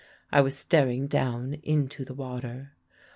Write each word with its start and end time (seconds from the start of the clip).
I 0.31 0.41
was 0.41 0.57
staring 0.57 1.05
down 1.05 1.53
into 1.61 2.03
the 2.03 2.15
water. 2.15 2.71